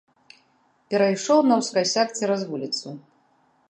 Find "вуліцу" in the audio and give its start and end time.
2.53-2.87